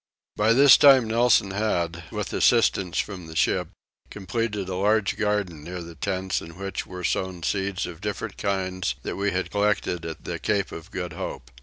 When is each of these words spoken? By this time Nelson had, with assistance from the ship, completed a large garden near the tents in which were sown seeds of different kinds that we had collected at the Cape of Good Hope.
By 0.35 0.53
this 0.53 0.77
time 0.77 1.07
Nelson 1.07 1.51
had, 1.51 2.05
with 2.09 2.33
assistance 2.33 2.97
from 2.97 3.27
the 3.27 3.35
ship, 3.35 3.67
completed 4.09 4.67
a 4.67 4.73
large 4.73 5.15
garden 5.15 5.63
near 5.63 5.83
the 5.83 5.93
tents 5.93 6.41
in 6.41 6.57
which 6.57 6.87
were 6.87 7.03
sown 7.03 7.43
seeds 7.43 7.85
of 7.85 8.01
different 8.01 8.35
kinds 8.37 8.95
that 9.03 9.15
we 9.15 9.29
had 9.29 9.51
collected 9.51 10.03
at 10.07 10.23
the 10.25 10.39
Cape 10.39 10.71
of 10.71 10.89
Good 10.89 11.13
Hope. 11.13 11.51